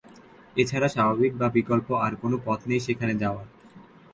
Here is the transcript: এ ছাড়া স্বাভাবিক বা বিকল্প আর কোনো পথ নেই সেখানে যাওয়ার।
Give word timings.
এ 0.55 0.63
ছাড়া 0.65 0.87
স্বাভাবিক 0.87 1.31
বা 1.37 1.47
বিকল্প 1.49 1.87
আর 2.05 2.13
কোনো 2.15 2.35
পথ 2.45 2.59
নেই 2.67 2.79
সেখানে 2.79 3.13
যাওয়ার। 3.13 3.47